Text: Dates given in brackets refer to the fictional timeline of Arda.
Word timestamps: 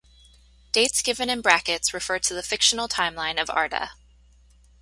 Dates 0.71 1.03
given 1.03 1.29
in 1.29 1.41
brackets 1.41 1.93
refer 1.93 2.17
to 2.17 2.33
the 2.33 2.41
fictional 2.41 2.87
timeline 2.87 3.39
of 3.39 3.51
Arda. 3.51 3.91